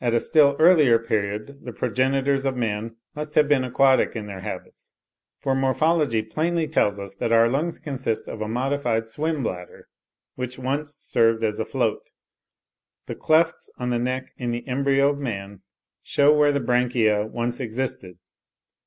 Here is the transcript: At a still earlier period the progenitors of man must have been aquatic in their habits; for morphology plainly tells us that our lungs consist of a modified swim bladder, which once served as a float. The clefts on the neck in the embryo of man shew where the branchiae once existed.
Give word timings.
At 0.00 0.14
a 0.14 0.20
still 0.20 0.56
earlier 0.58 0.98
period 0.98 1.58
the 1.64 1.74
progenitors 1.74 2.46
of 2.46 2.56
man 2.56 2.96
must 3.14 3.34
have 3.34 3.48
been 3.48 3.64
aquatic 3.64 4.16
in 4.16 4.24
their 4.26 4.40
habits; 4.40 4.92
for 5.42 5.54
morphology 5.54 6.22
plainly 6.22 6.66
tells 6.66 6.98
us 6.98 7.14
that 7.16 7.32
our 7.32 7.50
lungs 7.50 7.78
consist 7.78 8.28
of 8.28 8.40
a 8.40 8.48
modified 8.48 9.08
swim 9.10 9.42
bladder, 9.42 9.86
which 10.36 10.58
once 10.58 10.94
served 10.94 11.44
as 11.44 11.58
a 11.60 11.66
float. 11.66 12.08
The 13.08 13.14
clefts 13.14 13.70
on 13.76 13.90
the 13.90 13.98
neck 13.98 14.32
in 14.38 14.52
the 14.52 14.66
embryo 14.66 15.10
of 15.10 15.18
man 15.18 15.60
shew 16.02 16.32
where 16.32 16.50
the 16.50 16.60
branchiae 16.60 17.30
once 17.30 17.60
existed. 17.60 18.16